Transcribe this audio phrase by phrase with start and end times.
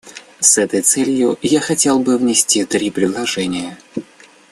[0.39, 3.77] С этой целью я хотел бы внести три предложения.